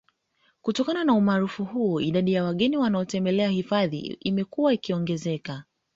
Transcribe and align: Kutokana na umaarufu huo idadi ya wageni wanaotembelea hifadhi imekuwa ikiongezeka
Kutokana 0.61 1.03
na 1.03 1.13
umaarufu 1.13 1.65
huo 1.65 2.01
idadi 2.01 2.33
ya 2.33 2.43
wageni 2.43 2.77
wanaotembelea 2.77 3.49
hifadhi 3.49 4.17
imekuwa 4.19 4.73
ikiongezeka 4.73 5.63